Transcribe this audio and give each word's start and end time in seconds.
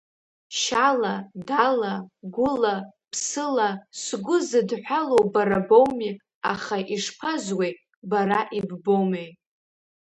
Шьала, 0.59 1.15
дала, 1.47 1.93
гәыла, 2.35 2.75
ԥсыла, 3.11 3.69
сгәы 4.03 4.37
зыдҳәалоу 4.47 5.23
бара 5.33 5.59
боуми, 5.67 6.11
аха 6.53 6.77
ишԥазуеи, 6.95 7.73
бара 8.09 8.39
иббомеи. 8.57 9.29